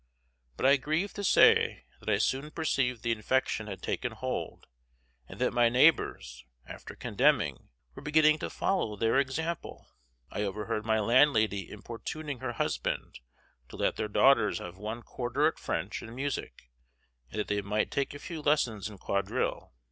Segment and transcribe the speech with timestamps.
[0.57, 4.65] But I grieve to say that I soon perceived the infection had taken hold,
[5.29, 9.85] and that my neighbors, after condemning, were beginning to follow their example.
[10.31, 13.19] I overheard my landlady importuning her husband
[13.69, 16.71] to let their daughters have one quarter at French and music,
[17.29, 19.71] and that they might take a few lessons in quadrille.